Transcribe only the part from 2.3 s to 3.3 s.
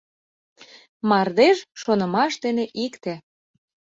дене икте.